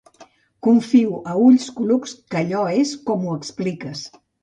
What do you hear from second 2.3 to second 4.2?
que allò és com ho expliques.